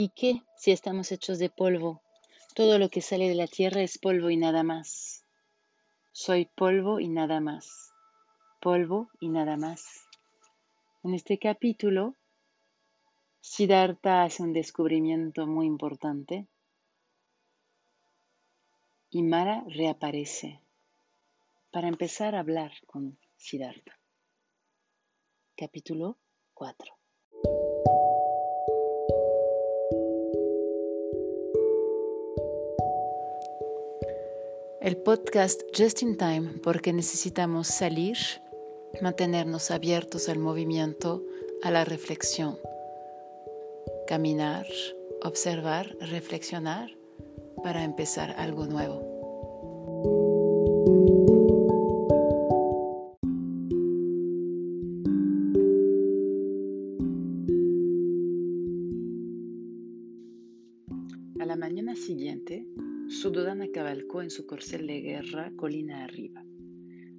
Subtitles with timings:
[0.00, 2.02] ¿Y qué si estamos hechos de polvo?
[2.54, 5.24] Todo lo que sale de la tierra es polvo y nada más.
[6.12, 7.92] Soy polvo y nada más.
[8.60, 10.06] Polvo y nada más.
[11.02, 12.14] En este capítulo,
[13.40, 16.46] Siddhartha hace un descubrimiento muy importante
[19.10, 20.62] y Mara reaparece
[21.72, 23.98] para empezar a hablar con Siddhartha.
[25.56, 26.18] Capítulo
[26.54, 26.97] 4
[34.80, 38.16] El podcast Just in Time porque necesitamos salir,
[39.00, 41.24] mantenernos abiertos al movimiento,
[41.62, 42.58] a la reflexión,
[44.06, 44.66] caminar,
[45.22, 46.90] observar, reflexionar
[47.64, 49.07] para empezar algo nuevo.
[63.90, 66.44] En su corcel de guerra colina arriba,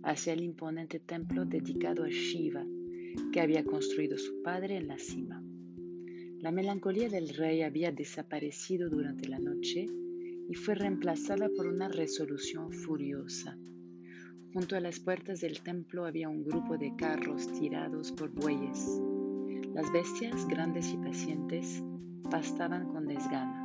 [0.03, 2.63] hacia el imponente templo dedicado a Shiva
[3.31, 5.43] que había construido su padre en la cima.
[6.39, 9.87] La melancolía del rey había desaparecido durante la noche
[10.47, 13.57] y fue reemplazada por una resolución furiosa.
[14.53, 19.01] Junto a las puertas del templo había un grupo de carros tirados por bueyes.
[19.73, 21.83] Las bestias, grandes y pacientes,
[22.29, 23.58] pastaban con desgana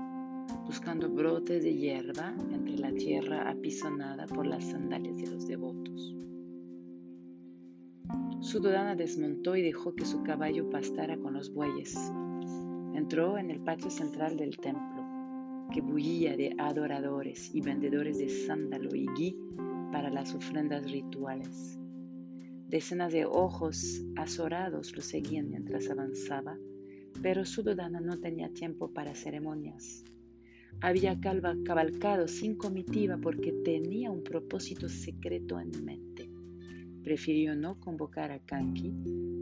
[0.67, 6.15] buscando brotes de hierba entre la tierra apisonada por las sandalias de los devotos.
[8.41, 11.97] Sudodana desmontó y dejó que su caballo pastara con los bueyes.
[12.95, 15.03] Entró en el patio central del templo,
[15.73, 19.39] que bullía de adoradores y vendedores de sándalo y gui
[19.91, 21.79] para las ofrendas rituales.
[22.69, 26.59] Decenas de ojos azorados lo seguían mientras avanzaba,
[27.23, 30.05] pero Sudodana no tenía tiempo para ceremonias.
[30.81, 36.31] Había cabalcado sin comitiva porque tenía un propósito secreto en mente.
[37.03, 38.93] Prefirió no convocar a Kanki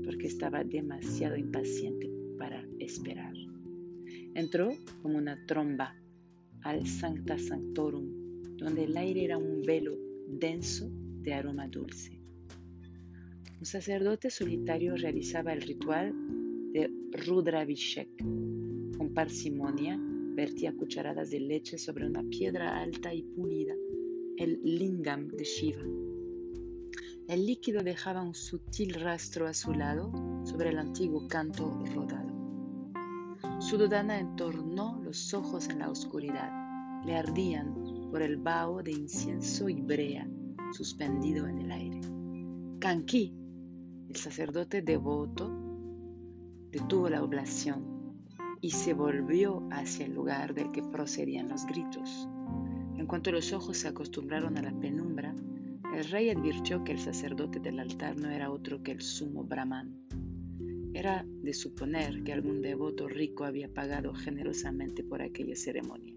[0.05, 3.35] porque estaba demasiado impaciente para esperar.
[4.35, 4.73] Entró
[5.03, 5.95] como una tromba
[6.63, 9.97] al Sancta Sanctorum, donde el aire era un velo
[10.29, 10.91] denso
[11.23, 12.21] de aroma dulce.
[13.59, 16.13] Un sacerdote solitario realizaba el ritual
[16.73, 18.09] de Rudravishek
[18.97, 20.01] con parsimonia
[20.35, 23.75] vertía cucharadas de leche sobre una piedra alta y pulida,
[24.37, 25.83] el lingam de Shiva.
[27.29, 30.13] El líquido dejaba un sutil rastro azulado
[30.45, 32.33] sobre el antiguo canto rodado.
[33.61, 36.51] Sudodana entornó los ojos en la oscuridad.
[37.05, 37.75] Le ardían
[38.11, 40.29] por el vaho de incienso y brea
[40.73, 42.01] suspendido en el aire.
[42.81, 43.35] Kanki,
[44.09, 45.51] el sacerdote devoto,
[46.71, 48.02] detuvo la oblación
[48.63, 52.29] y se volvió hacia el lugar del que procedían los gritos.
[52.97, 55.35] En cuanto los ojos se acostumbraron a la penumbra,
[55.93, 60.07] el rey advirtió que el sacerdote del altar no era otro que el sumo Brahman.
[60.95, 66.15] Era de suponer que algún devoto rico había pagado generosamente por aquella ceremonia,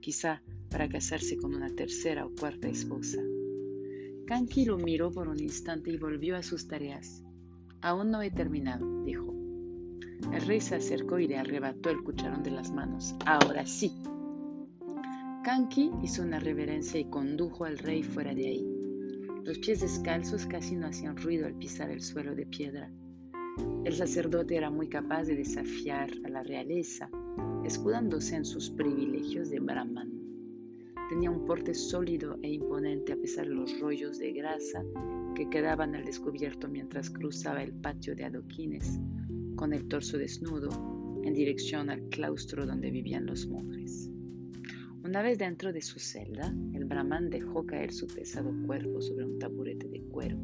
[0.00, 3.20] quizá para casarse con una tercera o cuarta esposa.
[4.26, 7.22] Kanki lo miró por un instante y volvió a sus tareas.
[7.82, 9.29] Aún no he terminado, dijo.
[10.32, 13.16] El rey se acercó y le arrebató el cucharón de las manos.
[13.26, 13.92] Ahora sí.
[15.42, 18.80] Kanki hizo una reverencia y condujo al rey fuera de ahí.
[19.44, 22.90] Los pies descalzos casi no hacían ruido al pisar el suelo de piedra.
[23.84, 27.10] El sacerdote era muy capaz de desafiar a la realeza,
[27.64, 30.12] escudándose en sus privilegios de Brahman.
[31.08, 34.84] Tenía un porte sólido e imponente a pesar de los rollos de grasa
[35.34, 39.00] que quedaban al descubierto mientras cruzaba el patio de adoquines
[39.60, 40.70] con el torso desnudo
[41.22, 44.10] en dirección al claustro donde vivían los monjes.
[45.04, 49.38] Una vez dentro de su celda, el brahman dejó caer su pesado cuerpo sobre un
[49.38, 50.38] taburete de cuero,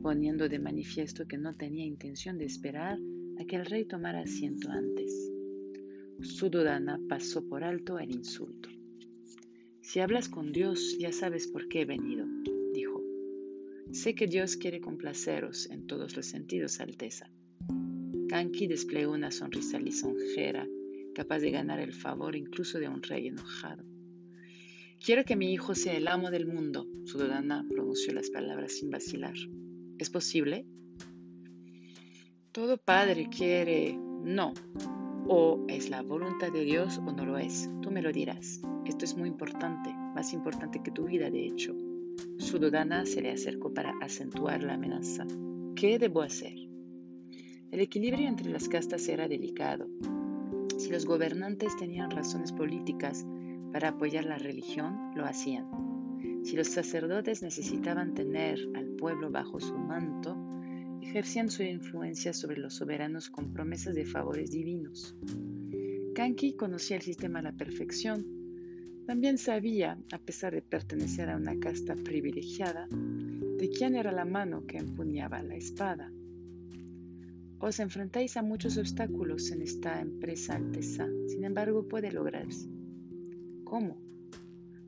[0.00, 3.00] poniendo de manifiesto que no tenía intención de esperar
[3.40, 5.32] a que el rey tomara asiento antes.
[6.20, 8.68] Sudodana pasó por alto el insulto.
[9.80, 12.28] Si hablas con Dios, ya sabes por qué he venido,
[12.72, 13.02] dijo.
[13.90, 17.28] Sé que Dios quiere complaceros en todos los sentidos, Alteza.
[18.28, 20.66] Kanki desplegó una sonrisa lisonjera,
[21.14, 23.84] capaz de ganar el favor incluso de un rey enojado.
[25.04, 29.34] Quiero que mi hijo sea el amo del mundo, Sudodana pronunció las palabras sin vacilar.
[29.98, 30.66] ¿Es posible?
[32.52, 34.52] Todo padre quiere no.
[35.26, 37.70] O es la voluntad de Dios o no lo es.
[37.82, 38.60] Tú me lo dirás.
[38.84, 41.74] Esto es muy importante, más importante que tu vida, de hecho.
[42.38, 45.26] Sudodana se le acercó para acentuar la amenaza.
[45.76, 46.67] ¿Qué debo hacer?
[47.70, 49.88] El equilibrio entre las castas era delicado.
[50.78, 53.26] Si los gobernantes tenían razones políticas
[53.72, 55.66] para apoyar la religión, lo hacían.
[56.44, 60.34] Si los sacerdotes necesitaban tener al pueblo bajo su manto,
[61.02, 65.14] ejercían su influencia sobre los soberanos con promesas de favores divinos.
[66.14, 68.26] Kanki conocía el sistema a la perfección.
[69.06, 74.66] También sabía, a pesar de pertenecer a una casta privilegiada, de quién era la mano
[74.66, 76.10] que empuñaba la espada.
[77.60, 82.68] Os enfrentáis a muchos obstáculos en esta empresa alteza, sin embargo puede lograrse.
[83.64, 84.00] ¿Cómo?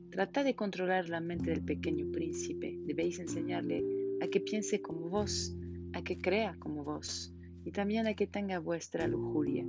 [0.09, 2.79] Trata de controlar la mente del pequeño príncipe.
[2.85, 3.83] Debéis enseñarle
[4.21, 5.53] a que piense como vos
[5.93, 7.33] a que crea como vos
[7.65, 9.65] y también a que tenga vuestra lujuria.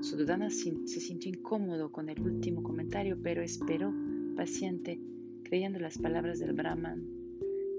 [0.00, 3.94] Sudodana se sintió incómodo con el último comentario, pero esperó,
[4.34, 4.98] paciente,
[5.44, 7.06] creyendo las palabras del Brahman.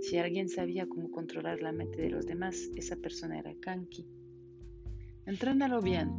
[0.01, 4.05] Si alguien sabía cómo controlar la mente de los demás, esa persona era Kanki.
[5.25, 6.09] Entrénalo bien,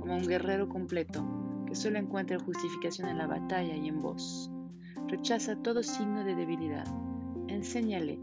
[0.00, 1.24] como un guerrero completo,
[1.66, 4.50] que solo encuentra justificación en la batalla y en vos.
[5.08, 6.86] Rechaza todo signo de debilidad.
[7.48, 8.20] Enséñale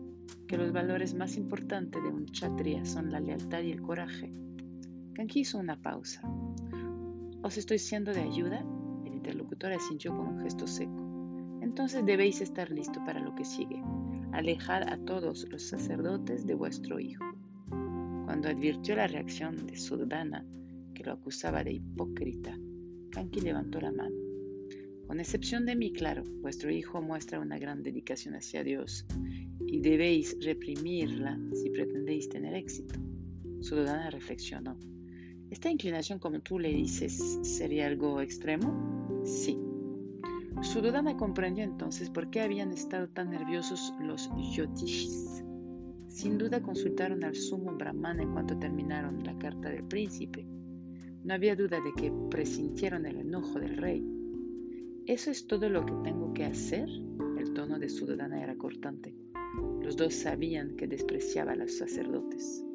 [0.47, 4.31] que los valores más importantes de un chatria son la lealtad y el coraje.
[5.13, 6.21] Kanki hizo una pausa.
[7.41, 8.65] ¿Os estoy siendo de ayuda?
[9.05, 11.59] El interlocutor asintió con un gesto seco.
[11.61, 13.83] Entonces debéis estar listo para lo que sigue.
[14.31, 17.28] Alejad a todos los sacerdotes de vuestro hijo.
[18.29, 20.45] Cuando advirtió la reacción de Sudana,
[20.93, 22.55] que lo acusaba de hipócrita,
[23.09, 24.15] Kanki levantó la mano.
[25.07, 29.07] Con excepción de mí, claro, vuestro hijo muestra una gran dedicación hacia Dios
[29.65, 32.99] y debéis reprimirla si pretendéis tener éxito.
[33.61, 34.77] Sudodana reflexionó.
[35.49, 39.23] ¿Esta inclinación, como tú le dices, sería algo extremo?
[39.25, 39.57] Sí.
[40.61, 45.43] Sudodana comprendió entonces por qué habían estado tan nerviosos los yotishis.
[46.19, 50.45] Sin duda consultaron al sumo brahman en cuanto terminaron la carta del príncipe.
[51.23, 54.05] No había duda de que presintieron el enojo del rey.
[55.05, 56.89] ¿Eso es todo lo que tengo que hacer?
[56.89, 59.15] El tono de Sudodana era cortante.
[59.81, 62.65] Los dos sabían que despreciaba a los sacerdotes.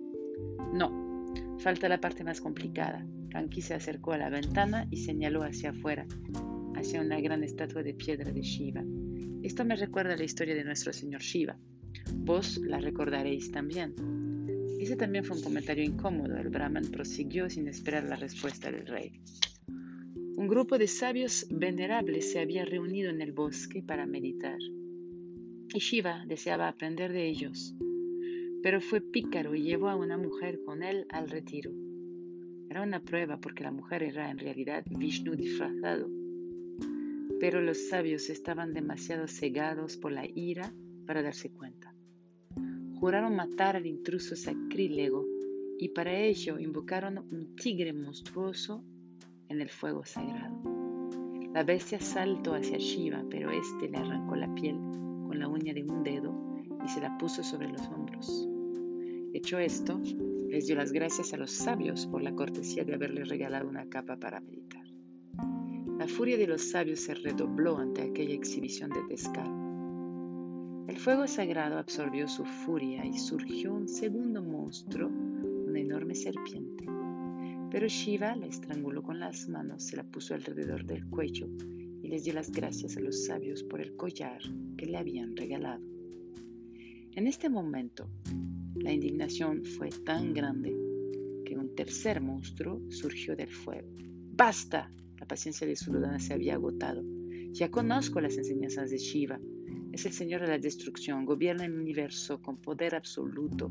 [0.73, 1.26] No,
[1.58, 3.06] falta la parte más complicada.
[3.29, 6.06] Kanki se acercó a la ventana y señaló hacia afuera,
[6.76, 8.82] hacia una gran estatua de piedra de Shiva.
[9.43, 11.58] Esto me recuerda la historia de nuestro señor Shiva.
[12.16, 13.94] Vos la recordaréis también.
[14.78, 16.37] Ese también fue un comentario incómodo.
[16.37, 19.20] El Brahman prosiguió sin esperar la respuesta del rey.
[20.37, 24.58] Un grupo de sabios venerables se había reunido en el bosque para meditar
[25.75, 27.75] y Shiva deseaba aprender de ellos,
[28.62, 31.72] pero fue pícaro y llevó a una mujer con él al retiro.
[32.70, 36.08] Era una prueba porque la mujer era en realidad Vishnu disfrazado,
[37.40, 40.72] pero los sabios estaban demasiado cegados por la ira
[41.06, 41.94] para darse cuenta.
[43.04, 45.26] Juraron matar al intruso sacrílego
[45.78, 48.82] y para ello invocaron un tigre monstruoso
[49.50, 50.58] en el fuego sagrado.
[51.52, 54.78] La bestia saltó hacia Shiva, pero éste le arrancó la piel
[55.34, 56.34] la uña de un dedo
[56.82, 58.48] y se la puso sobre los hombros.
[59.34, 60.00] Hecho esto,
[60.48, 64.16] les dio las gracias a los sabios por la cortesía de haberle regalado una capa
[64.16, 64.86] para meditar.
[65.98, 69.63] La furia de los sabios se redobló ante aquella exhibición de descaro.
[70.86, 76.84] El fuego sagrado absorbió su furia y surgió un segundo monstruo, una enorme serpiente.
[77.70, 81.48] Pero Shiva la estranguló con las manos, se la puso alrededor del cuello
[82.03, 84.41] y les dio las gracias a los sabios por el collar
[84.76, 85.82] que le habían regalado.
[87.12, 88.06] En este momento,
[88.76, 90.76] la indignación fue tan grande
[91.46, 93.88] que un tercer monstruo surgió del fuego.
[94.36, 94.93] ¡Basta!
[95.19, 97.03] La paciencia de Suludana se había agotado.
[97.53, 99.41] Ya conozco las enseñanzas de Shiva.
[99.94, 103.70] Es el Señor de la destrucción, gobierna el universo con poder absoluto.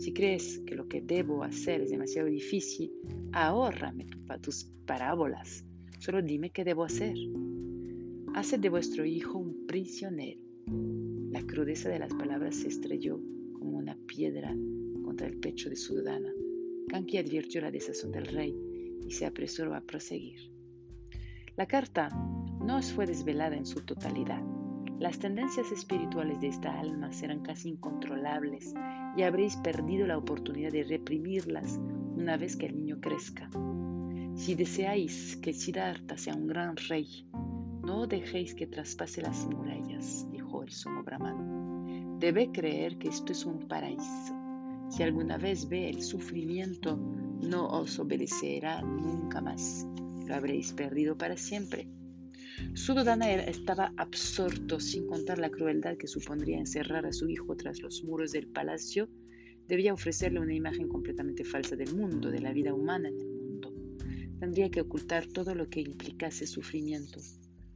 [0.00, 2.90] Si crees que lo que debo hacer es demasiado difícil,
[3.30, 4.08] ahórrame
[4.42, 5.64] tus parábolas.
[6.00, 7.14] Solo dime qué debo hacer.
[8.34, 10.40] Haced de vuestro hijo un prisionero.
[11.30, 13.20] La crudeza de las palabras se estrelló
[13.52, 14.52] como una piedra
[15.04, 16.32] contra el pecho de Sudana.
[16.88, 18.56] Kanki advirtió la desazón del rey
[19.06, 20.50] y se apresuró a proseguir.
[21.56, 22.08] La carta
[22.60, 24.49] no fue desvelada en su totalidad.
[25.00, 28.74] Las tendencias espirituales de esta alma serán casi incontrolables
[29.16, 31.80] y habréis perdido la oportunidad de reprimirlas
[32.16, 33.48] una vez que el niño crezca.
[34.34, 37.26] Si deseáis que Siddhartha sea un gran rey,
[37.82, 42.18] no dejéis que traspase las murallas, dijo el sumo brahman.
[42.18, 44.34] Debe creer que esto es un paraíso.
[44.90, 49.86] Si alguna vez ve el sufrimiento, no os obedecerá nunca más.
[50.26, 51.88] Lo habréis perdido para siempre.
[52.74, 58.04] Sudodana estaba absorto, sin contar la crueldad que supondría encerrar a su hijo tras los
[58.04, 59.08] muros del palacio.
[59.68, 63.72] Debía ofrecerle una imagen completamente falsa del mundo, de la vida humana en el mundo.
[64.38, 67.20] tendría que ocultar todo lo que implicase sufrimiento.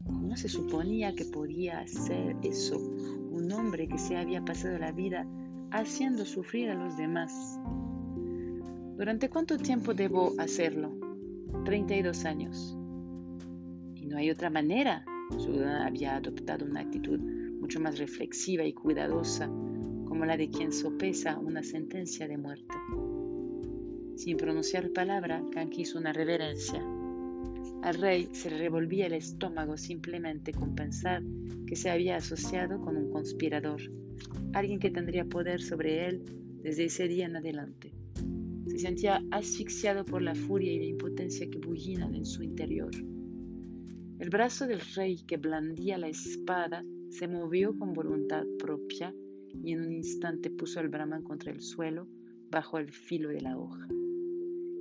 [0.04, 5.26] ¿Cómo se suponía que podía hacer eso un hombre que se había pasado la vida
[5.70, 7.32] haciendo sufrir a los demás?
[8.96, 10.92] ¿Durante cuánto tiempo debo hacerlo?
[11.64, 12.78] 32 años.
[14.04, 15.04] No hay otra manera.
[15.38, 21.38] Sudana había adoptado una actitud mucho más reflexiva y cuidadosa, como la de quien sopesa
[21.38, 22.74] una sentencia de muerte.
[24.16, 26.84] Sin pronunciar palabra, Kanki hizo una reverencia.
[27.82, 31.22] Al rey se revolvía el estómago simplemente con pensar
[31.66, 33.80] que se había asociado con un conspirador,
[34.52, 36.22] alguien que tendría poder sobre él
[36.62, 37.92] desde ese día en adelante.
[38.68, 42.90] Se sentía asfixiado por la furia y la impotencia que bullían en su interior.
[44.24, 49.14] El brazo del rey que blandía la espada se movió con voluntad propia
[49.62, 52.08] y en un instante puso al Brahman contra el suelo
[52.50, 53.86] bajo el filo de la hoja.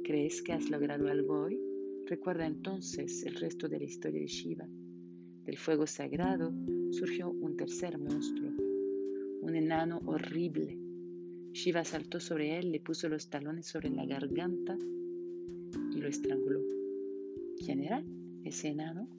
[0.06, 1.60] ¿Crees que has logrado algo hoy?
[2.06, 4.66] Recuerda entonces el resto de la historia de Shiva.
[5.44, 6.54] Del fuego sagrado
[6.92, 8.50] surgió un tercer monstruo,
[9.42, 10.80] un enano horrible.
[11.52, 14.78] Shiva saltó sobre él, le puso los talones sobre la garganta
[15.94, 16.62] y lo estranguló.
[17.58, 18.02] ¿Quién era
[18.46, 19.10] ese enano?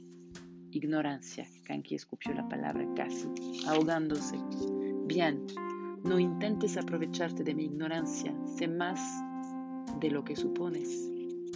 [0.75, 1.47] Ignorancia.
[1.63, 3.29] Kanki escupió la palabra casi,
[3.69, 4.37] ahogándose.
[5.07, 5.47] Bien,
[6.03, 9.01] no intentes aprovecharte de mi ignorancia, sé más
[10.01, 11.09] de lo que supones.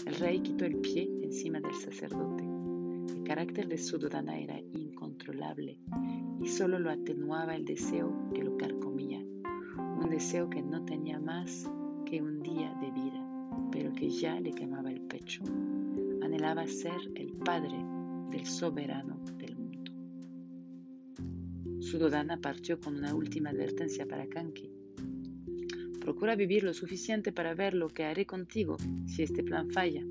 [0.06, 2.44] El rey quitó el pie encima del sacerdote.
[2.44, 5.80] El carácter de Sudodana era incontrolable
[6.40, 11.68] y solo lo atenuaba el deseo que lo carcomía, un deseo que no tenía más
[12.06, 15.42] que un día de vida, pero que ya le quemaba el pecho.
[16.22, 17.84] Anhelaba ser el padre
[18.30, 19.92] del soberano del mundo.
[21.80, 24.70] Sudodana partió con una última advertencia para Kanki.
[26.00, 30.02] Procura vivir lo suficiente para ver lo que haré contigo si este plan falla.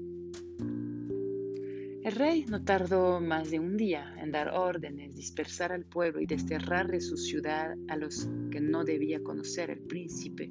[2.03, 6.25] El rey no tardó más de un día en dar órdenes, dispersar al pueblo y
[6.25, 10.49] desterrar de su ciudad a los que no debía conocer el príncipe.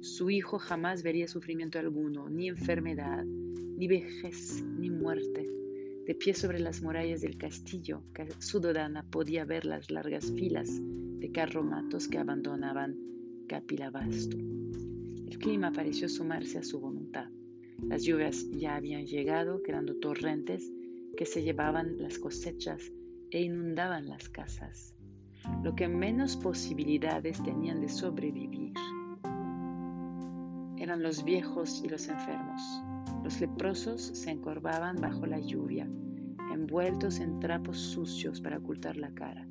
[0.00, 5.48] Su hijo jamás vería sufrimiento alguno, ni enfermedad, ni vejez, ni muerte.
[6.06, 8.02] De pie sobre las murallas del castillo,
[8.38, 12.94] Sudodana podía ver las largas filas de carromatos que abandonaban
[13.48, 14.36] Capilavasto.
[14.36, 17.30] El clima pareció sumarse a su voluntad.
[17.88, 20.70] Las lluvias ya habían llegado, creando torrentes
[21.16, 22.92] que se llevaban las cosechas
[23.30, 24.94] e inundaban las casas,
[25.62, 28.74] lo que menos posibilidades tenían de sobrevivir.
[30.76, 32.60] Eran los viejos y los enfermos.
[33.22, 35.88] Los leprosos se encorvaban bajo la lluvia,
[36.52, 39.46] envueltos en trapos sucios para ocultar la cara.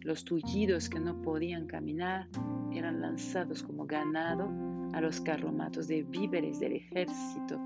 [0.00, 2.28] Los tullidos que no podían caminar
[2.72, 4.50] eran lanzados como ganado
[4.92, 7.58] a los carromatos de víveres del ejército,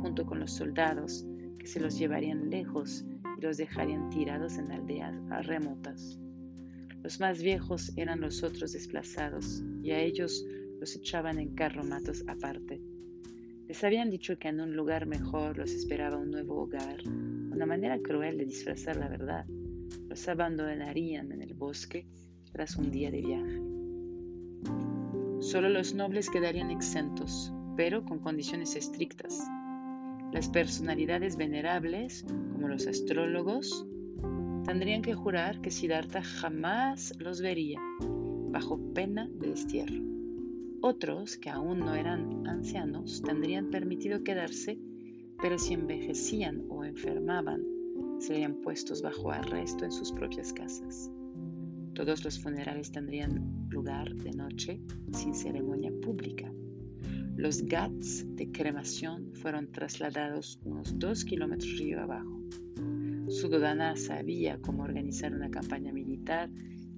[0.00, 1.26] junto con los soldados
[1.58, 3.04] que se los llevarían lejos
[3.38, 5.14] y los dejarían tirados en aldeas
[5.46, 6.18] remotas.
[7.02, 10.44] Los más viejos eran los otros desplazados y a ellos
[10.80, 12.80] los echaban en carromatos aparte.
[13.66, 17.98] Les habían dicho que en un lugar mejor los esperaba un nuevo hogar, una manera
[17.98, 19.46] cruel de disfrazar la verdad
[20.08, 22.06] los abandonarían en el bosque
[22.52, 23.62] tras un día de viaje.
[25.40, 29.42] Solo los nobles quedarían exentos, pero con condiciones estrictas.
[30.32, 33.86] Las personalidades venerables, como los astrólogos,
[34.64, 37.80] tendrían que jurar que Siddhartha jamás los vería,
[38.50, 40.13] bajo pena de destierro.
[40.86, 44.78] Otros, que aún no eran ancianos, tendrían permitido quedarse,
[45.40, 47.64] pero si envejecían o enfermaban
[48.18, 51.10] serían puestos bajo arresto en sus propias casas.
[51.94, 54.82] Todos los funerales tendrían lugar de noche
[55.14, 56.52] sin ceremonia pública.
[57.34, 62.42] Los GATS de cremación fueron trasladados unos dos kilómetros río abajo.
[63.28, 66.50] Sudodana sabía cómo organizar una campaña militar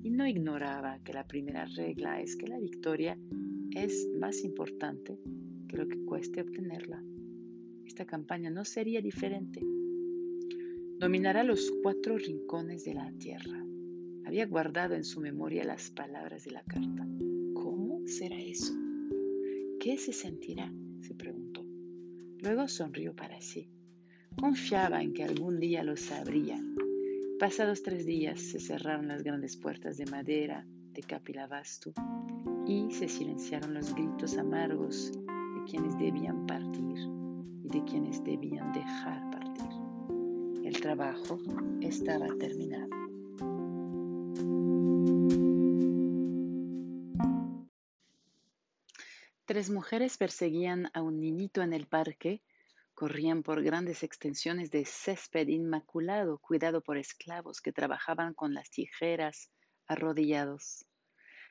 [0.03, 3.17] y no ignoraba que la primera regla es que la victoria
[3.85, 5.19] es más importante
[5.69, 7.03] que lo que cueste obtenerla.
[7.85, 9.61] Esta campaña no sería diferente
[10.99, 13.65] dominará los cuatro rincones de la tierra.
[14.25, 17.07] Había guardado en su memoria las palabras de la carta.
[17.55, 18.75] ¿Cómo será eso?
[19.81, 20.73] ¿Qué se sentirá?
[21.03, 21.65] se preguntó.
[22.41, 23.69] Luego sonrió para sí.
[24.37, 26.61] Confiaba en que algún día lo sabría.
[27.39, 31.93] Pasados tres días se cerraron las grandes puertas de madera de Capilavastu
[32.67, 36.99] y se silenciaron los gritos amargos de quienes debían partir
[37.63, 39.27] y de quienes debían dejar
[40.67, 41.39] el trabajo
[41.81, 42.91] estaba terminado.
[49.45, 52.43] Tres mujeres perseguían a un niñito en el parque
[52.95, 59.51] corrían por grandes extensiones de césped inmaculado cuidado por esclavos que trabajaban con las tijeras
[59.87, 60.85] arrodillados.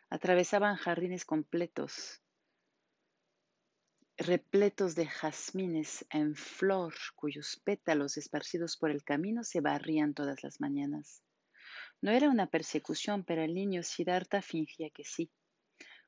[0.10, 2.22] Atravesaban jardines completos,
[4.18, 10.62] repletos de jazmines en flor, cuyos pétalos esparcidos por el camino se barrían todas las
[10.62, 11.22] mañanas.
[12.02, 15.32] No era una persecución, pero el niño Siddhartha fingía que sí.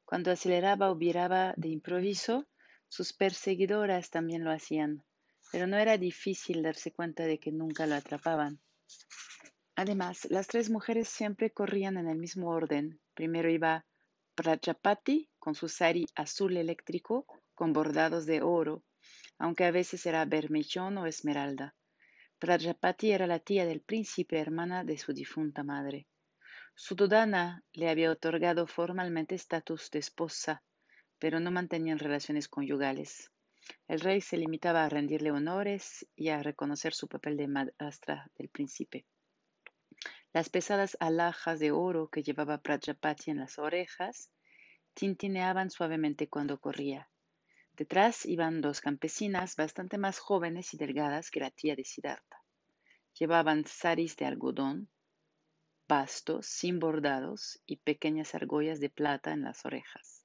[0.06, 2.48] Cuando aceleraba o viraba de improviso,
[2.88, 5.04] sus perseguidoras también lo hacían,
[5.52, 8.62] pero no era difícil darse cuenta de que nunca lo atrapaban.
[9.76, 13.00] Además, las tres mujeres siempre corrían en el mismo orden.
[13.14, 13.86] Primero iba
[14.38, 17.26] Prajapati con su sari azul eléctrico
[17.56, 18.84] con bordados de oro,
[19.40, 21.74] aunque a veces era bermellón o esmeralda.
[22.38, 26.06] Prajapati era la tía del príncipe, hermana de su difunta madre.
[26.76, 30.62] Su dodana le había otorgado formalmente estatus de esposa,
[31.18, 33.32] pero no mantenían relaciones conyugales.
[33.88, 38.50] El rey se limitaba a rendirle honores y a reconocer su papel de madrastra del
[38.50, 39.08] príncipe.
[40.38, 44.30] Las pesadas alhajas de oro que llevaba Prajapati en las orejas
[44.94, 47.10] tintineaban suavemente cuando corría.
[47.76, 52.44] Detrás iban dos campesinas bastante más jóvenes y delgadas que la tía de Siddhartha.
[53.18, 54.90] Llevaban saris de algodón,
[55.88, 60.24] bastos, sin bordados y pequeñas argollas de plata en las orejas,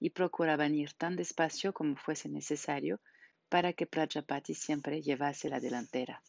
[0.00, 3.02] y procuraban ir tan despacio como fuese necesario
[3.50, 6.22] para que Prajapati siempre llevase la delantera.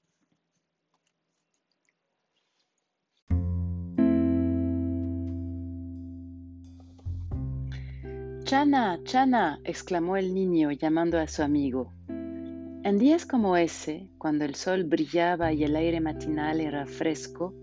[8.53, 11.91] Chana, Chana, exclamó el niño llamando a su amigo.
[12.07, 17.55] En días como ese, cuando el sol brillaba y el aire matinal era fresco,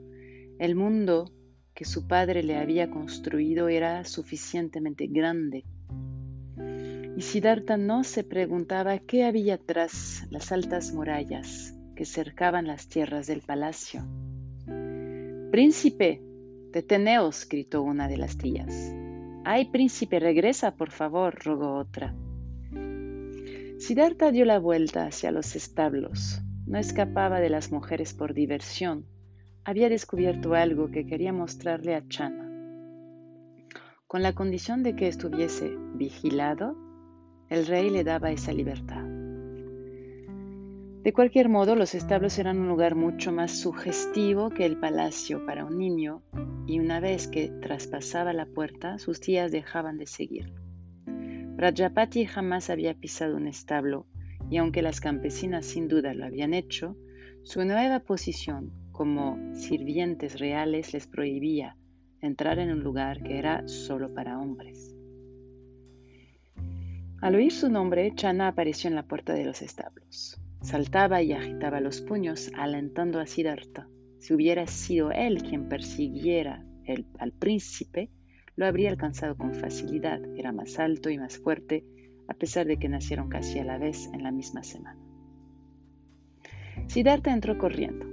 [0.58, 1.30] el mundo
[1.74, 5.64] que su padre le había construido era suficientemente grande.
[7.16, 13.28] Y Siddhartha no se preguntaba qué había tras las altas murallas que cercaban las tierras
[13.28, 14.04] del palacio.
[15.52, 16.20] Príncipe,
[16.72, 18.99] deteneos, gritó una de las tías.
[19.52, 22.14] Ay, príncipe, regresa, por favor, rogó otra.
[23.80, 26.40] Siddhartha dio la vuelta hacia los establos.
[26.68, 29.06] No escapaba de las mujeres por diversión.
[29.64, 32.48] Había descubierto algo que quería mostrarle a Chana.
[34.06, 36.76] Con la condición de que estuviese vigilado,
[37.48, 39.04] el rey le daba esa libertad.
[41.02, 45.64] De cualquier modo, los establos eran un lugar mucho más sugestivo que el palacio para
[45.64, 46.22] un niño,
[46.66, 50.60] y una vez que traspasaba la puerta, sus tías dejaban de seguirlo.
[51.56, 54.06] Rajapati jamás había pisado un establo,
[54.50, 56.96] y aunque las campesinas sin duda lo habían hecho,
[57.44, 61.78] su nueva posición como sirvientes reales les prohibía
[62.20, 64.94] entrar en un lugar que era solo para hombres.
[67.22, 70.38] Al oír su nombre, Chana apareció en la puerta de los establos.
[70.62, 73.88] Saltaba y agitaba los puños, alentando a Siddhartha.
[74.18, 76.66] Si hubiera sido él quien persiguiera
[77.18, 78.10] al príncipe,
[78.56, 80.20] lo habría alcanzado con facilidad.
[80.36, 81.84] Era más alto y más fuerte,
[82.28, 85.00] a pesar de que nacieron casi a la vez en la misma semana.
[86.88, 88.06] Siddhartha entró corriendo.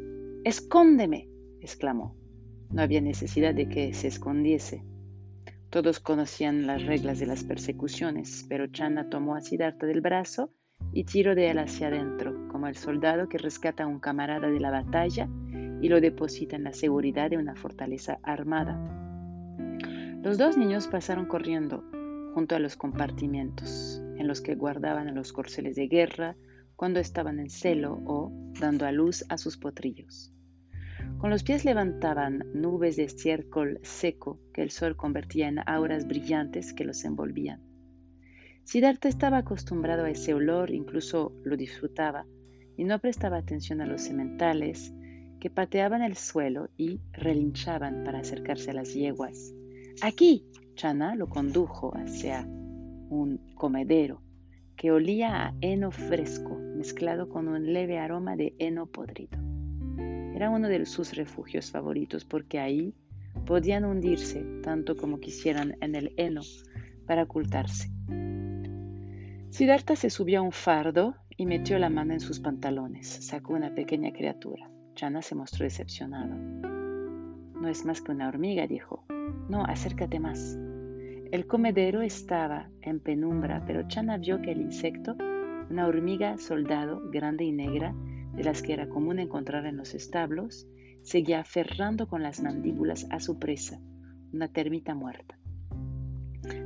[0.45, 1.27] ¡Escóndeme!
[1.59, 2.15] exclamó.
[2.71, 4.83] No había necesidad de que se escondiese.
[5.69, 10.53] Todos conocían las reglas de las persecuciones, pero Channa tomó a Siddhartha del brazo
[10.97, 14.59] y tiró de él hacia adentro, como el soldado que rescata a un camarada de
[14.59, 15.29] la batalla
[15.79, 18.81] y lo deposita en la seguridad de una fortaleza armada.
[20.23, 21.83] Los dos niños pasaron corriendo
[22.33, 26.35] junto a los compartimientos en los que guardaban a los corceles de guerra
[26.75, 30.33] cuando estaban en celo o dando a luz a sus potrillos.
[31.19, 36.73] Con los pies levantaban nubes de estiércol seco que el sol convertía en auras brillantes
[36.73, 37.61] que los envolvían.
[38.67, 42.25] Siddhartha estaba acostumbrado a ese olor, incluso lo disfrutaba,
[42.75, 44.93] y no prestaba atención a los sementales
[45.39, 49.53] que pateaban el suelo y relinchaban para acercarse a las yeguas.
[50.01, 50.43] Aquí,
[50.75, 54.21] Chana lo condujo hacia un comedero
[54.75, 59.39] que olía a heno fresco mezclado con un leve aroma de heno podrido.
[60.35, 62.93] Era uno de sus refugios favoritos porque ahí
[63.45, 66.41] podían hundirse tanto como quisieran en el heno
[67.05, 67.96] para ocultarse.
[69.49, 73.07] Siddhartha se subió a un fardo y metió la mano en sus pantalones.
[73.07, 74.69] Sacó una pequeña criatura.
[74.93, 76.35] Chana se mostró decepcionado.
[76.35, 79.05] No es más que una hormiga, dijo.
[79.49, 80.57] No, acércate más.
[81.31, 85.15] El comedero estaba en penumbra, pero Chana vio que el insecto,
[85.69, 87.95] una hormiga soldado grande y negra,
[88.33, 90.67] de las que era común encontrar en los establos,
[91.03, 93.79] seguía aferrando con las mandíbulas a su presa,
[94.33, 95.36] una termita muerta.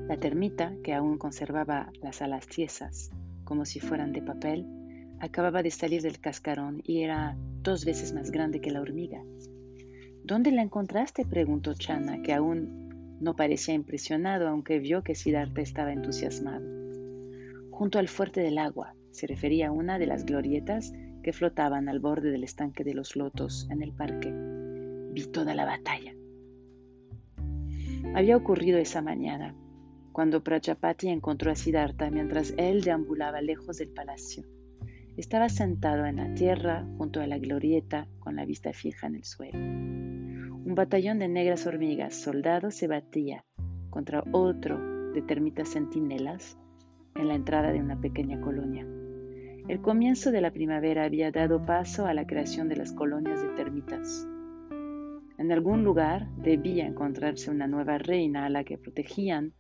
[0.07, 3.11] La termita, que aún conservaba las alas tiesas,
[3.43, 4.65] como si fueran de papel,
[5.19, 9.23] acababa de salir del cascarón y era dos veces más grande que la hormiga.
[10.23, 11.25] ¿Dónde la encontraste?
[11.25, 16.65] preguntó Chana, que aún no parecía impresionado, aunque vio que Siddhartha estaba entusiasmado.
[17.69, 20.91] Junto al fuerte del agua, se refería a una de las glorietas
[21.23, 24.33] que flotaban al borde del estanque de los lotos en el parque.
[25.13, 26.15] Vi toda la batalla.
[28.15, 29.55] Había ocurrido esa mañana,
[30.11, 34.43] cuando Prajapati encontró a Siddhartha mientras él deambulaba lejos del palacio.
[35.17, 39.23] Estaba sentado en la tierra junto a la glorieta con la vista fija en el
[39.23, 39.57] suelo.
[39.59, 43.43] Un batallón de negras hormigas soldados se batía
[43.89, 46.57] contra otro de termitas centinelas
[47.15, 48.85] en la entrada de una pequeña colonia.
[49.67, 53.49] El comienzo de la primavera había dado paso a la creación de las colonias de
[53.49, 54.27] termitas.
[55.37, 59.53] En algún lugar debía encontrarse una nueva reina a la que protegían,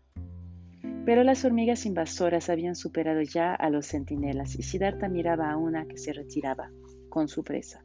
[1.05, 5.85] pero las hormigas invasoras habían superado ya a los centinelas y Siddhartha miraba a una
[5.85, 6.71] que se retiraba
[7.09, 7.83] con su presa.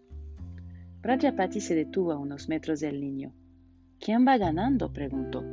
[1.00, 3.32] Prajapati se detuvo a unos metros del niño.
[3.98, 4.92] ¿Quién va ganando?
[4.92, 5.44] preguntó.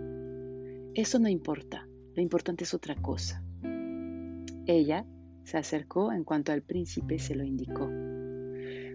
[0.94, 3.44] Eso no importa, lo importante es otra cosa.
[4.66, 5.06] Ella
[5.44, 7.90] se acercó en cuanto al príncipe se lo indicó.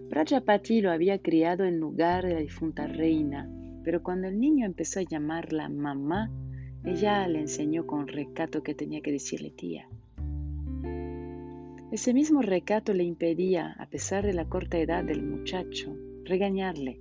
[0.09, 3.49] Prajapati lo había criado en lugar de la difunta reina,
[3.83, 6.31] pero cuando el niño empezó a llamarla mamá,
[6.83, 9.87] ella le enseñó con recato que tenía que decirle tía.
[11.91, 16.99] Ese mismo recato le impedía, a pesar de la corta edad del muchacho, regañarle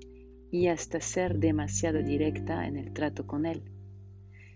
[0.51, 3.63] y hasta ser demasiado directa en el trato con él.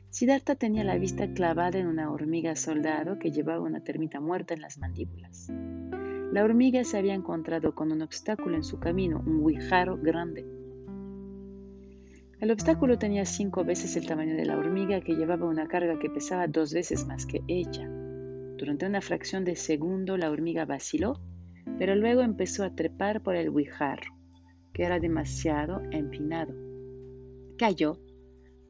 [0.09, 4.61] Siddhartha tenía la vista clavada en una hormiga soldado que llevaba una termita muerta en
[4.61, 5.51] las mandíbulas.
[6.33, 10.47] La hormiga se había encontrado con un obstáculo en su camino, un guijaro grande.
[12.43, 16.11] El obstáculo tenía cinco veces el tamaño de la hormiga que llevaba una carga que
[16.11, 17.89] pesaba dos veces más que ella.
[18.59, 21.21] Durante una fracción de segundo la hormiga vaciló,
[21.79, 24.13] pero luego empezó a trepar por el guijarro,
[24.73, 26.53] que era demasiado empinado.
[27.59, 28.01] Cayó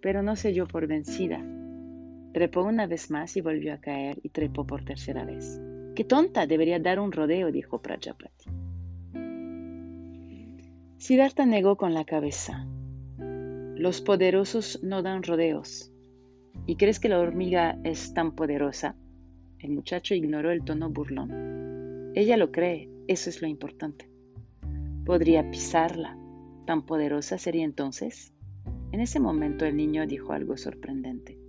[0.02, 1.42] pero no se dio por vencida.
[2.34, 5.62] Trepó una vez más y volvió a caer y trepó por tercera vez.
[5.94, 6.46] ¡Qué tonta!
[6.46, 8.50] Debería dar un rodeo, dijo Prajapati.
[10.98, 12.66] Siddhartha negó con la cabeza.
[13.82, 15.90] Los poderosos no dan rodeos.
[16.66, 18.94] ¿Y crees que la hormiga es tan poderosa?
[19.58, 22.12] El muchacho ignoró el tono burlón.
[22.14, 24.08] Ella lo cree, eso es lo importante.
[25.04, 26.16] Podría pisarla.
[26.64, 28.32] ¿Tan poderosa sería entonces?
[28.92, 31.40] En ese momento el niño dijo algo sorprendente.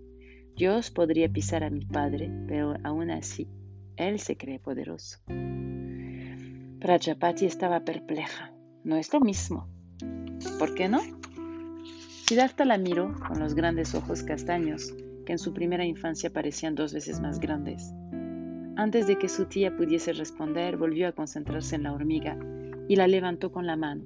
[0.55, 3.47] Dios podría pisar a mi padre, pero aún así,
[3.95, 5.19] él se cree poderoso.
[6.79, 8.51] Prajapati estaba perpleja.
[8.83, 9.67] No es lo mismo.
[10.57, 10.99] ¿Por qué no?
[12.25, 16.93] Siddhartha la miró con los grandes ojos castaños, que en su primera infancia parecían dos
[16.93, 17.93] veces más grandes.
[18.77, 22.39] Antes de que su tía pudiese responder, volvió a concentrarse en la hormiga
[22.87, 24.05] y la levantó con la mano.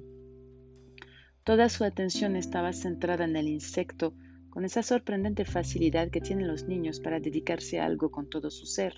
[1.44, 4.14] Toda su atención estaba centrada en el insecto
[4.50, 8.66] con esa sorprendente facilidad que tienen los niños para dedicarse a algo con todo su
[8.66, 8.94] ser.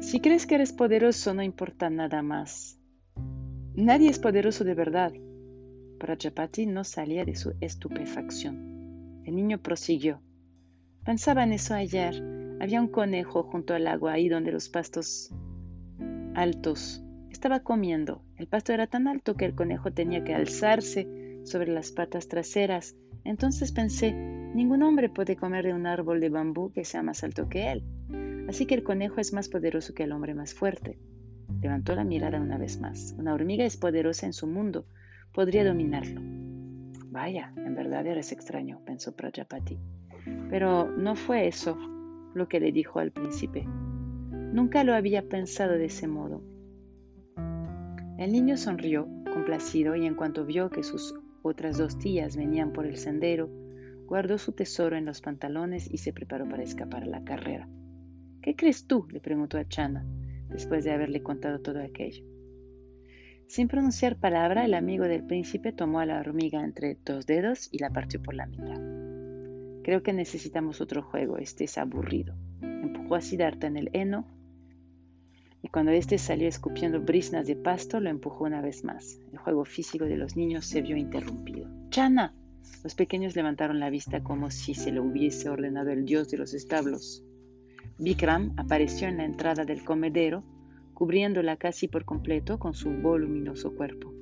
[0.00, 2.80] Si crees que eres poderoso, no importa nada más.
[3.74, 5.12] Nadie es poderoso de verdad.
[5.98, 9.22] Prajapati no salía de su estupefacción.
[9.24, 10.20] El niño prosiguió.
[11.04, 12.22] Pensaba en eso ayer.
[12.60, 15.30] Había un conejo junto al agua, ahí donde los pastos
[16.34, 18.22] altos estaba comiendo.
[18.36, 22.96] El pasto era tan alto que el conejo tenía que alzarse sobre las patas traseras.
[23.24, 27.48] Entonces pensé, ningún hombre puede comer de un árbol de bambú que sea más alto
[27.48, 27.84] que él.
[28.48, 30.98] Así que el conejo es más poderoso que el hombre más fuerte.
[31.60, 33.14] Levantó la mirada una vez más.
[33.18, 34.86] Una hormiga es poderosa en su mundo.
[35.36, 36.22] Podría dominarlo.
[37.10, 39.78] Vaya, en verdad eres extraño, pensó Prajapati.
[40.48, 41.76] Pero no fue eso
[42.32, 43.66] lo que le dijo al príncipe.
[43.66, 46.42] Nunca lo había pensado de ese modo.
[48.16, 52.86] El niño sonrió, complacido, y en cuanto vio que sus otras dos tías venían por
[52.86, 53.50] el sendero,
[54.06, 57.68] guardó su tesoro en los pantalones y se preparó para escapar a la carrera.
[58.40, 59.06] ¿Qué crees tú?
[59.10, 60.02] le preguntó a Chana,
[60.48, 62.24] después de haberle contado todo aquello.
[63.46, 67.78] Sin pronunciar palabra, el amigo del príncipe tomó a la hormiga entre dos dedos y
[67.78, 68.80] la partió por la mitad.
[69.84, 72.34] Creo que necesitamos otro juego, este es aburrido.
[72.60, 74.26] Empujó a Siddhartha en el heno
[75.62, 79.20] y cuando éste salió escupiendo brisnas de pasto, lo empujó una vez más.
[79.32, 81.68] El juego físico de los niños se vio interrumpido.
[81.90, 82.34] ¡Chana!
[82.82, 86.52] Los pequeños levantaron la vista como si se lo hubiese ordenado el dios de los
[86.52, 87.24] establos.
[87.98, 90.42] Bikram apareció en la entrada del comedero,
[90.96, 94.14] cubriéndola casi por completo con su voluminoso cuerpo.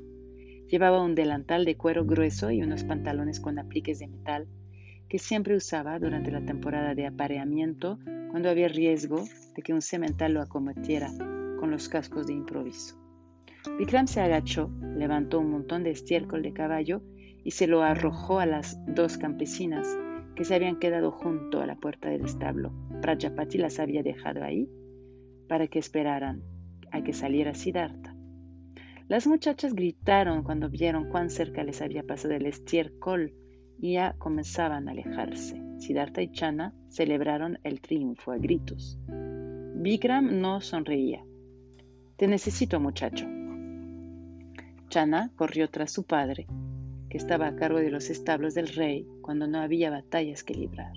[0.67, 4.49] Llevaba un delantal de cuero grueso y unos pantalones con apliques de metal
[5.09, 8.01] que siempre usaba durante la temporada de apareamiento
[8.33, 9.23] cuando había riesgo
[9.55, 11.13] de que un semental lo acometiera
[11.61, 12.97] con los cascos de improviso.
[13.79, 17.03] Vikram se agachó, levantó un montón de estiércol de caballo
[17.45, 19.87] y se lo arrojó a las dos campesinas
[20.35, 22.73] que se habían quedado junto a la puerta del establo.
[23.01, 24.69] Prajapati las había dejado ahí
[25.47, 26.43] para que esperaran
[26.95, 28.15] a que saliera Siddhartha.
[29.09, 33.35] Las muchachas gritaron cuando vieron cuán cerca les había pasado el estiércol
[33.79, 35.61] y ya comenzaban a alejarse.
[35.79, 38.97] Siddhartha y Chana celebraron el triunfo a gritos.
[39.75, 41.25] Vikram no sonreía.
[42.17, 43.27] Te necesito, muchacho.
[44.89, 46.47] Chana corrió tras su padre,
[47.11, 50.93] que estaba a cargo de los establos del rey cuando no había batallas que librar.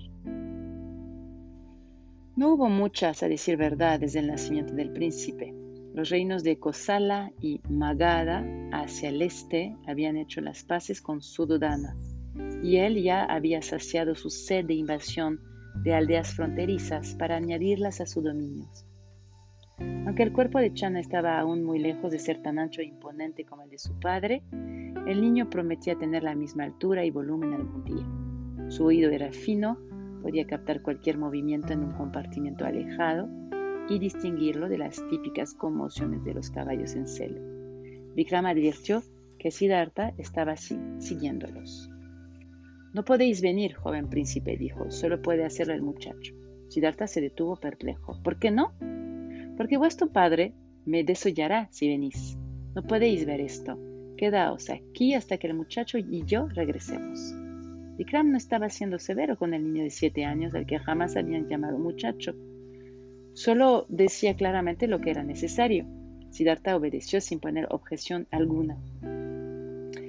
[2.36, 5.52] No hubo muchas, a decir verdad, desde el nacimiento del príncipe.
[5.94, 11.96] Los reinos de Kosala y Magadha hacia el este habían hecho las paces con Sudodana,
[12.62, 15.40] y él ya había saciado su sed de invasión
[15.82, 18.68] de aldeas fronterizas para añadirlas a su dominio.
[19.78, 23.44] Aunque el cuerpo de Chana estaba aún muy lejos de ser tan ancho e imponente
[23.44, 24.42] como el de su padre,
[25.06, 28.70] el niño prometía tener la misma altura y volumen algún día.
[28.70, 29.78] Su oído era fino,
[30.22, 33.28] podía captar cualquier movimiento en un compartimiento alejado
[33.88, 37.40] y distinguirlo de las típicas conmociones de los caballos en celo.
[38.14, 39.02] Vikram advirtió
[39.38, 41.90] que Siddhartha estaba así, siguiéndolos.
[42.92, 46.34] No podéis venir, joven príncipe, dijo, solo puede hacerlo el muchacho.
[46.68, 48.20] Siddhartha se detuvo perplejo.
[48.22, 48.72] ¿Por qué no?
[49.56, 52.36] Porque vuestro padre me desollará si venís.
[52.74, 53.78] No podéis ver esto.
[54.16, 57.34] Quedaos aquí hasta que el muchacho y yo regresemos.
[57.96, 61.48] Vikram no estaba siendo severo con el niño de siete años al que jamás habían
[61.48, 62.34] llamado muchacho.
[63.38, 65.86] Solo decía claramente lo que era necesario.
[66.30, 68.76] Siddhartha obedeció sin poner objeción alguna.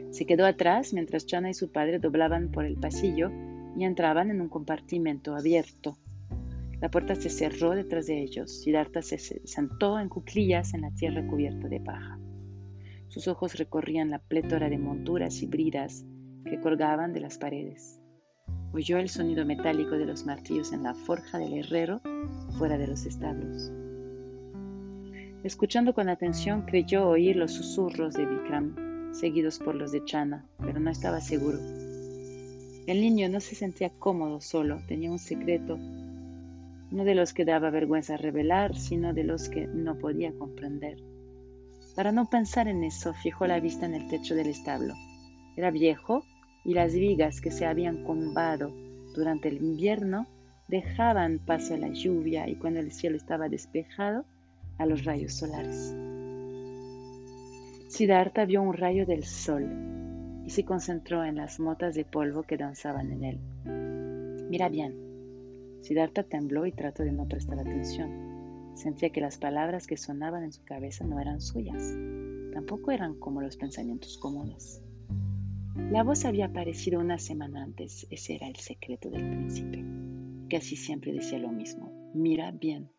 [0.09, 3.29] Se quedó atrás mientras Chana y su padre doblaban por el pasillo
[3.77, 5.95] y entraban en un compartimento abierto.
[6.81, 8.63] La puerta se cerró detrás de ellos.
[8.63, 12.17] Siddhartha se sentó en cuclillas en la tierra cubierta de paja.
[13.09, 16.03] Sus ojos recorrían la plétora de monturas y bridas
[16.45, 18.01] que colgaban de las paredes.
[18.71, 22.01] Oyó el sonido metálico de los martillos en la forja del herrero
[22.57, 23.71] fuera de los establos.
[25.43, 30.79] Escuchando con atención, creyó oír los susurros de Vikram, seguidos por los de Chana, pero
[30.79, 31.57] no estaba seguro.
[32.85, 35.77] El niño no se sentía cómodo solo, tenía un secreto,
[36.91, 40.97] no de los que daba vergüenza revelar, sino de los que no podía comprender.
[41.95, 44.93] Para no pensar en eso, fijó la vista en el techo del establo.
[45.55, 46.23] Era viejo
[46.63, 48.71] y las vigas que se habían combado
[49.15, 50.27] durante el invierno
[50.67, 54.25] dejaban paso a la lluvia y cuando el cielo estaba despejado
[54.77, 55.95] a los rayos solares.
[57.89, 59.67] Siddhartha vio un rayo del sol
[60.45, 63.39] y se concentró en las motas de polvo que danzaban en él.
[64.49, 64.95] Mira bien.
[65.81, 68.73] Siddhartha tembló y trató de no prestar atención.
[68.75, 71.93] Sentía que las palabras que sonaban en su cabeza no eran suyas,
[72.53, 74.81] tampoco eran como los pensamientos comunes.
[75.75, 79.83] La voz había aparecido una semana antes, ese era el secreto del príncipe.
[80.49, 82.89] Casi siempre decía lo mismo, mira bien.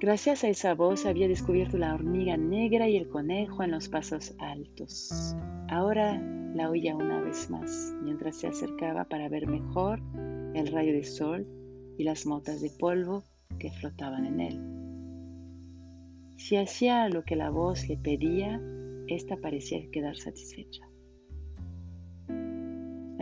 [0.00, 4.34] Gracias a esa voz había descubierto la hormiga negra y el conejo en los pasos
[4.40, 5.36] altos.
[5.68, 6.20] Ahora
[6.54, 10.02] la oía una vez más, mientras se acercaba para ver mejor
[10.54, 11.46] el rayo de sol
[11.96, 13.22] y las motas de polvo
[13.60, 14.60] que flotaban en él.
[16.36, 18.60] Si hacía lo que la voz le pedía,
[19.14, 20.88] ésta parecía quedar satisfecha.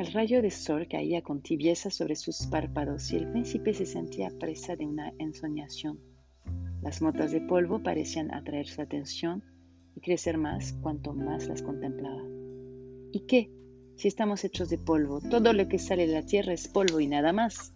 [0.00, 4.30] El rayo de sol caía con tibieza sobre sus párpados y el príncipe se sentía
[4.38, 6.00] presa de una ensoñación.
[6.80, 9.44] Las motas de polvo parecían atraer su atención
[9.94, 12.22] y crecer más cuanto más las contemplaba.
[13.12, 13.50] ¿Y qué?
[13.96, 17.06] Si estamos hechos de polvo, todo lo que sale de la tierra es polvo y
[17.06, 17.74] nada más.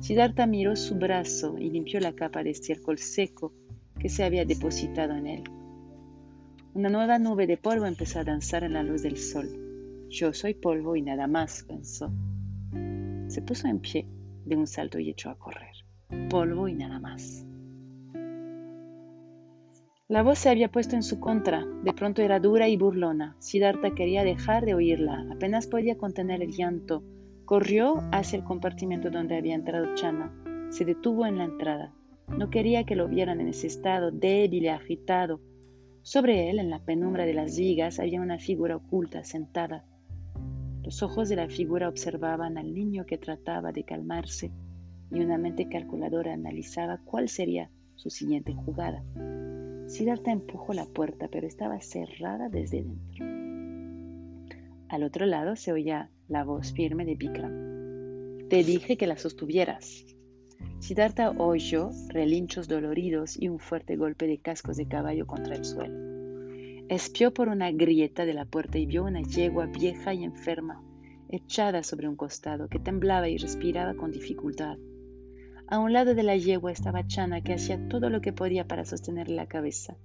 [0.00, 3.52] Siddhartha miró su brazo y limpió la capa de estiércol seco
[3.98, 5.44] que se había depositado en él.
[6.74, 9.48] Una nueva nube de polvo empezó a danzar en la luz del sol.
[10.10, 12.12] Yo soy polvo y nada más, pensó.
[13.28, 14.08] Se puso en pie
[14.44, 15.74] de un salto y echó a correr.
[16.28, 17.46] Polvo y nada más.
[20.08, 21.64] La voz se había puesto en su contra.
[21.84, 23.36] De pronto era dura y burlona.
[23.38, 25.24] Siddhartha quería dejar de oírla.
[25.30, 27.04] Apenas podía contener el llanto
[27.44, 30.32] Corrió hacia el compartimento donde había entrado Chana.
[30.70, 31.92] Se detuvo en la entrada.
[32.26, 35.40] No quería que lo vieran en ese estado débil y agitado.
[36.04, 39.86] Sobre él, en la penumbra de las vigas, había una figura oculta sentada.
[40.82, 44.52] Los ojos de la figura observaban al niño que trataba de calmarse
[45.10, 49.02] y una mente calculadora analizaba cuál sería su siguiente jugada.
[49.86, 53.24] Siddhartha empujó la puerta, pero estaba cerrada desde dentro.
[54.90, 58.48] Al otro lado se oía la voz firme de Bikram.
[58.50, 60.13] Te dije que la sostuvieras.
[60.80, 65.98] Siddhartha oyó relinchos doloridos y un fuerte golpe de cascos de caballo contra el suelo.
[66.88, 70.82] Espió por una grieta de la puerta y vio una yegua vieja y enferma,
[71.30, 74.76] echada sobre un costado, que temblaba y respiraba con dificultad.
[75.66, 78.84] A un lado de la yegua estaba Chana, que hacía todo lo que podía para
[78.84, 79.96] sostenerle la cabeza.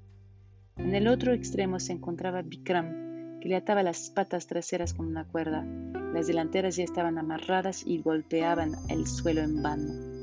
[0.78, 5.26] En el otro extremo se encontraba Bikram, que le ataba las patas traseras con una
[5.26, 5.66] cuerda.
[6.14, 10.19] Las delanteras ya estaban amarradas y golpeaban el suelo en vano.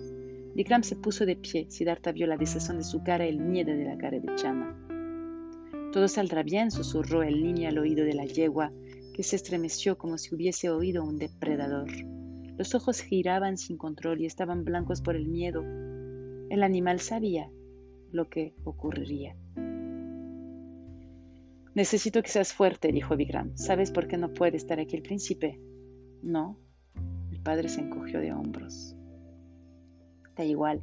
[0.56, 1.66] Bikram se puso de pie.
[1.68, 4.74] Siddhartha vio la desazón de su cara y el miedo de la cara de Chana.
[5.92, 8.72] Todo saldrá bien, susurró el niño al oído de la yegua,
[9.12, 11.90] que se estremeció como si hubiese oído un depredador.
[12.56, 15.62] Los ojos giraban sin control y estaban blancos por el miedo.
[16.48, 17.50] El animal sabía
[18.10, 19.36] lo que ocurriría.
[21.74, 23.54] Necesito que seas fuerte, dijo Vigram.
[23.58, 25.60] ¿Sabes por qué no puede estar aquí el príncipe?
[26.22, 26.58] No.
[27.30, 28.95] El padre se encogió de hombros.
[30.36, 30.82] Da igual.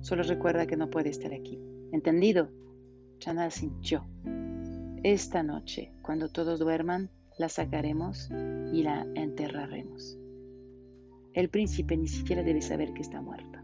[0.00, 1.58] Solo recuerda que no puede estar aquí.
[1.92, 2.50] ¿Entendido?
[3.18, 4.06] Chana sintió.
[5.02, 8.30] Esta noche, cuando todos duerman, la sacaremos
[8.72, 10.18] y la enterraremos.
[11.34, 13.62] El príncipe ni siquiera debe saber que está muerta.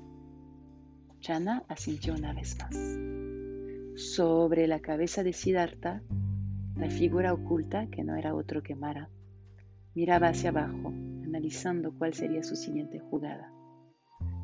[1.20, 2.76] Chana asintió una vez más.
[4.00, 6.02] Sobre la cabeza de Siddhartha
[6.76, 9.08] la figura oculta, que no era otro que Mara,
[9.94, 10.88] miraba hacia abajo,
[11.22, 13.52] analizando cuál sería su siguiente jugada.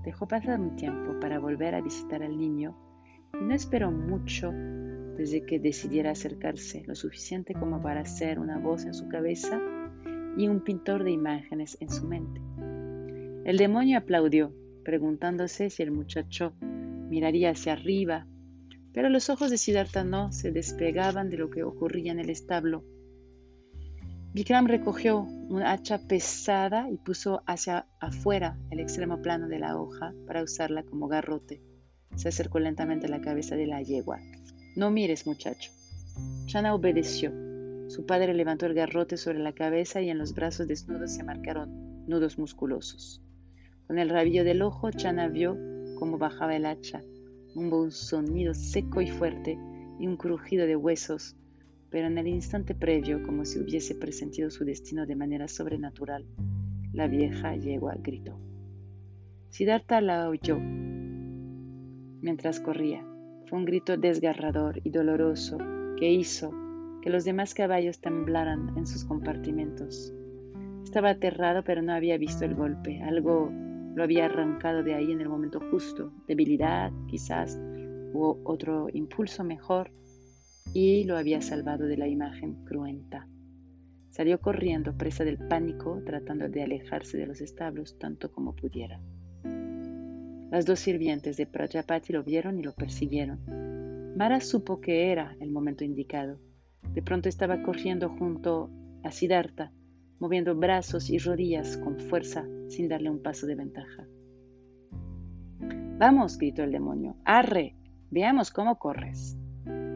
[0.02, 2.76] Dejó pasar un tiempo para volver a visitar al niño
[3.34, 4.52] y no esperó mucho
[5.16, 9.60] desde que decidiera acercarse, lo suficiente como para ser una voz en su cabeza
[10.36, 12.40] y un pintor de imágenes en su mente.
[13.44, 16.54] El demonio aplaudió, preguntándose si el muchacho
[17.10, 18.26] miraría hacia arriba
[18.92, 22.84] pero los ojos de Siddhartha no se despegaban de lo que ocurría en el establo.
[24.32, 30.14] Vikram recogió una hacha pesada y puso hacia afuera el extremo plano de la hoja
[30.26, 31.60] para usarla como garrote.
[32.16, 34.18] Se acercó lentamente a la cabeza de la yegua.
[34.76, 35.72] No mires, muchacho.
[36.46, 37.32] Chana obedeció.
[37.88, 42.06] Su padre levantó el garrote sobre la cabeza y en los brazos desnudos se marcaron
[42.06, 43.20] nudos musculosos.
[43.86, 45.56] Con el rabillo del ojo, Chana vio
[45.98, 47.02] cómo bajaba el hacha
[47.54, 49.58] un sonido seco y fuerte
[49.98, 51.36] y un crujido de huesos,
[51.90, 56.24] pero en el instante previo, como si hubiese presentido su destino de manera sobrenatural,
[56.92, 58.38] la vieja yegua gritó.
[59.50, 60.58] Siddhartha la oyó
[62.20, 63.04] mientras corría.
[63.46, 65.58] Fue un grito desgarrador y doloroso
[65.98, 66.52] que hizo
[67.02, 70.12] que los demás caballos temblaran en sus compartimentos.
[70.84, 73.02] Estaba aterrado, pero no había visto el golpe.
[73.02, 73.50] Algo
[73.94, 77.60] lo había arrancado de ahí en el momento justo, debilidad quizás,
[78.12, 79.90] u otro impulso mejor,
[80.72, 83.26] y lo había salvado de la imagen cruenta.
[84.10, 89.00] Salió corriendo, presa del pánico, tratando de alejarse de los establos tanto como pudiera.
[90.50, 93.38] Las dos sirvientes de Prajapati lo vieron y lo persiguieron.
[94.16, 96.40] Mara supo que era el momento indicado.
[96.92, 98.68] De pronto estaba corriendo junto
[99.04, 99.72] a Siddhartha,
[100.18, 104.06] moviendo brazos y rodillas con fuerza sin darle un paso de ventaja.
[105.98, 107.76] Vamos, gritó el demonio, arre,
[108.10, 109.39] veamos cómo corres.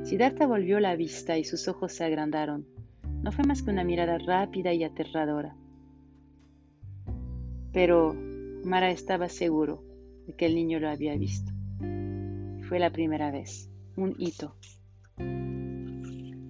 [0.04, 2.66] Siddhartha volvió la vista y sus ojos se agrandaron.
[3.22, 5.56] No fue más que una mirada rápida y aterradora.
[7.72, 8.14] Pero
[8.64, 9.82] Mara estaba seguro
[10.26, 11.50] de que el niño lo había visto.
[12.68, 14.54] Fue la primera vez, un hito.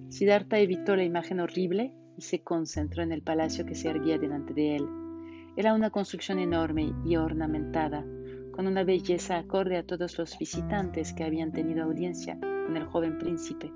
[0.09, 4.53] Siddhartha evitó la imagen horrible y se concentró en el palacio que se erguía delante
[4.53, 4.85] de él.
[5.55, 8.05] Era una construcción enorme y ornamentada,
[8.51, 13.17] con una belleza acorde a todos los visitantes que habían tenido audiencia con el joven
[13.17, 13.71] príncipe.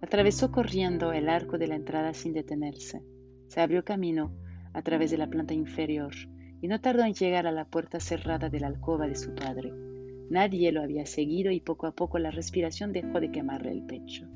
[0.00, 3.02] Atravesó corriendo el arco de la entrada sin detenerse.
[3.48, 4.32] Se abrió camino
[4.72, 6.12] a través de la planta inferior
[6.60, 9.72] y no tardó en llegar a la puerta cerrada de la alcoba de su padre.
[10.28, 14.26] Nadie lo había seguido y poco a poco la respiración dejó de quemarle el pecho.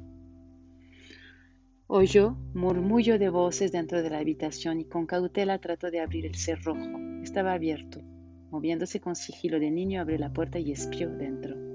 [1.86, 6.36] Oyó murmullo de voces dentro de la habitación y con cautela trató de abrir el
[6.36, 6.98] cerrojo.
[7.22, 8.00] Estaba abierto.
[8.50, 11.69] Moviéndose con sigilo de niño, abrió la puerta y espió dentro.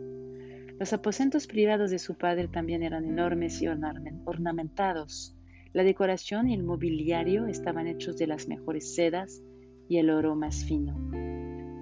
[0.77, 5.33] Los aposentos privados de su padre también eran enormes y ornamentados.
[5.71, 9.41] La decoración y el mobiliario estaban hechos de las mejores sedas
[9.87, 10.97] y el oro más fino.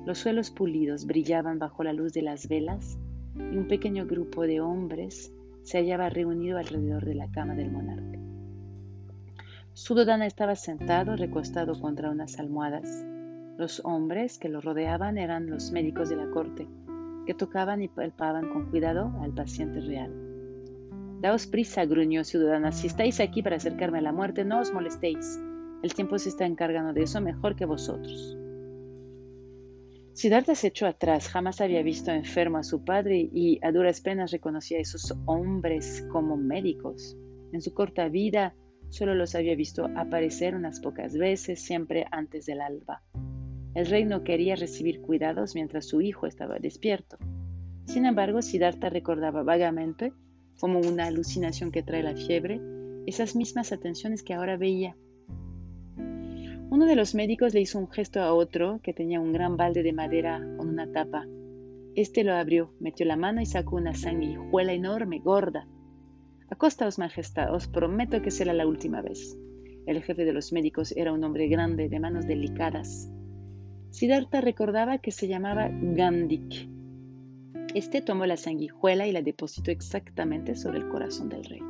[0.05, 2.99] Los suelos pulidos brillaban bajo la luz de las velas
[3.35, 5.33] y un pequeño grupo de hombres
[5.63, 8.19] se hallaba reunido alrededor de la cama del monarca.
[9.73, 13.03] Sudodana estaba sentado, recostado contra unas almohadas.
[13.57, 16.67] Los hombres que lo rodeaban eran los médicos de la corte,
[17.25, 20.11] que tocaban y palpaban con cuidado al paciente real.
[21.21, 22.71] Daos prisa, gruñó Ciudadana.
[22.71, 25.39] Si estáis aquí para acercarme a la muerte, no os molestéis.
[25.81, 28.37] El tiempo se está encargando de eso mejor que vosotros.
[30.13, 34.31] Siddhartha se echó atrás, jamás había visto enfermo a su padre y a duras penas
[34.31, 37.17] reconocía a esos hombres como médicos.
[37.51, 38.53] En su corta vida
[38.89, 43.01] solo los había visto aparecer unas pocas veces, siempre antes del alba.
[43.75, 47.17] El rey no quería recibir cuidados mientras su hijo estaba despierto.
[47.85, 50.13] Sin embargo, Siddhartha recordaba vagamente,
[50.59, 52.61] como una alucinación que trae la fiebre,
[53.05, 54.95] esas mismas atenciones que ahora veía.
[56.69, 59.83] Uno de los médicos le hizo un gesto a otro que tenía un gran balde
[59.83, 61.27] de madera con una tapa.
[61.95, 65.67] Este lo abrió, metió la mano y sacó una sanguijuela enorme, gorda.
[66.49, 69.37] Acostaos, majestad, os prometo que será la última vez.
[69.85, 73.11] El jefe de los médicos era un hombre grande, de manos delicadas.
[73.93, 76.67] Siddhartha recordaba que se llamaba Gandik.
[77.75, 81.61] Este tomó la sanguijuela y la depositó exactamente sobre el corazón del rey.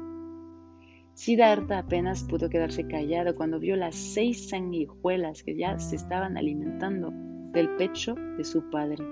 [1.15, 7.11] Siddhartha apenas pudo quedarse callado cuando vio las seis sanguijuelas que ya se estaban alimentando
[7.51, 9.03] del pecho de su padre.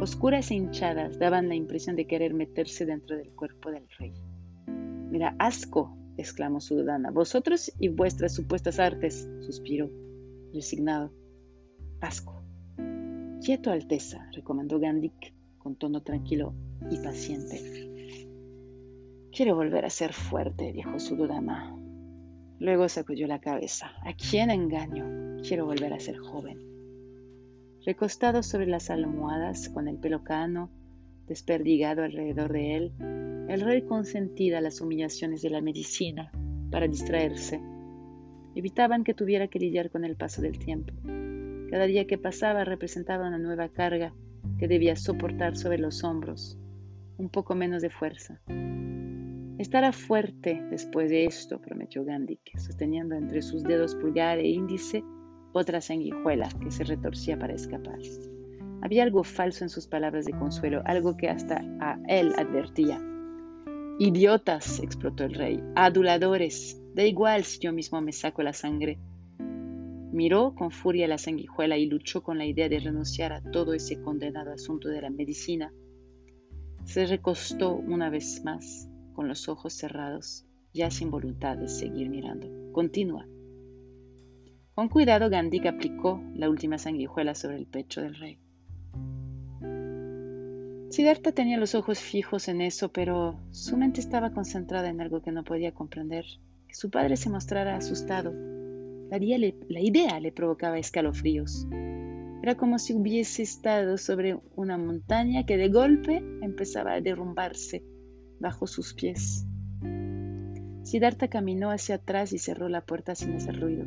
[0.00, 4.12] Oscuras e hinchadas daban la impresión de querer meterse dentro del cuerpo del rey.
[4.66, 7.12] Mira, asco, exclamó Sudana.
[7.12, 9.88] Vosotros y vuestras supuestas artes, suspiró,
[10.52, 11.12] resignado.
[12.00, 12.42] Asco.
[13.44, 16.54] Quieto, Alteza, recomendó Gandik con tono tranquilo
[16.90, 17.88] y paciente.
[19.32, 21.76] Quiero volver a ser fuerte, dijo su dama.
[22.58, 23.92] Luego sacudió la cabeza.
[24.04, 25.40] ¿A quién engaño?
[25.42, 26.58] Quiero volver a ser joven.
[27.84, 30.70] Recostado sobre las almohadas, con el pelo cano,
[31.26, 32.92] desperdigado alrededor de él,
[33.48, 36.32] el rey consentía las humillaciones de la medicina
[36.70, 37.60] para distraerse.
[38.54, 40.92] Evitaban que tuviera que lidiar con el paso del tiempo.
[41.70, 44.14] Cada día que pasaba representaba una nueva carga
[44.58, 46.58] que debía soportar sobre los hombros,
[47.16, 48.40] un poco menos de fuerza,
[49.58, 55.02] Estará fuerte después de esto, prometió Gandhi, sosteniendo entre sus dedos pulgar e índice
[55.52, 57.98] otra sanguijuela que se retorcía para escapar.
[58.82, 63.02] Había algo falso en sus palabras de consuelo, algo que hasta a él advertía.
[63.98, 69.00] Idiotas, explotó el rey, aduladores, da igual si yo mismo me saco la sangre.
[70.12, 74.00] Miró con furia la sanguijuela y luchó con la idea de renunciar a todo ese
[74.00, 75.72] condenado asunto de la medicina.
[76.84, 82.48] Se recostó una vez más con los ojos cerrados, ya sin voluntad de seguir mirando.
[82.72, 83.26] Continúa.
[84.74, 88.38] Con cuidado, Gandhi aplicó la última sanguijuela sobre el pecho del rey.
[90.90, 95.32] Siddhartha tenía los ojos fijos en eso, pero su mente estaba concentrada en algo que
[95.32, 96.24] no podía comprender,
[96.66, 98.32] que su padre se mostrara asustado.
[99.10, 99.18] La
[99.80, 101.66] idea le, provocaba escalofríos.
[102.42, 107.84] Era como si hubiese estado sobre una montaña que de golpe empezaba a derrumbarse
[108.38, 109.46] bajo sus pies.
[110.82, 113.84] Siddhartha caminó hacia atrás y cerró la puerta sin hacer ruido.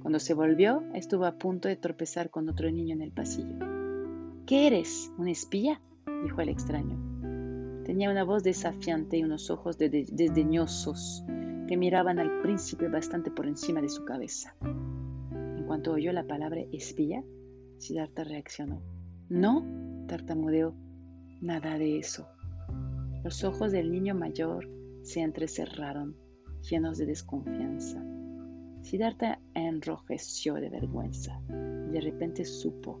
[0.00, 3.56] Cuando se volvió, estuvo a punto de tropezar con otro niño en el pasillo.
[4.46, 5.12] ¿Qué eres?
[5.18, 5.80] ¿Un espía?
[6.24, 6.98] dijo el extraño.
[7.84, 11.24] Tenía una voz desafiante y unos ojos desdeñosos
[11.76, 14.54] miraban al príncipe bastante por encima de su cabeza.
[15.32, 17.24] En cuanto oyó la palabra espía,
[17.78, 18.82] Siddhartha reaccionó.
[19.28, 19.66] No,
[20.06, 20.74] tartamudeó,
[21.40, 22.26] nada de eso.
[23.24, 24.68] Los ojos del niño mayor
[25.02, 26.16] se entrecerraron,
[26.68, 28.04] llenos de desconfianza.
[28.82, 31.40] Siddhartha enrojeció de vergüenza.
[31.48, 33.00] De repente supo,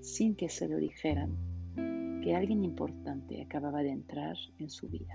[0.00, 1.36] sin que se lo dijeran,
[2.22, 5.14] que alguien importante acababa de entrar en su vida.